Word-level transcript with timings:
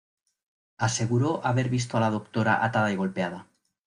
Aseguró 0.79 1.45
haber 1.45 1.69
visto 1.69 1.95
a 1.95 1.99
la 1.99 2.09
doctora 2.09 2.65
atada 2.65 2.91
y 2.91 2.95
golpeada. 2.95 3.45